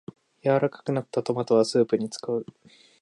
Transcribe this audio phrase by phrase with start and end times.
[0.43, 2.43] 柔らかくなったトマトはスープに使う